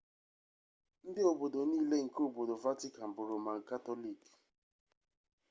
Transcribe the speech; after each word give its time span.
ndị 1.07 1.21
obodo 1.31 1.59
niile 1.69 1.97
nke 2.05 2.21
obodo 2.27 2.53
vatican 2.63 3.09
bụ 3.15 3.21
roman 3.29 3.59
katọlik 3.67 4.21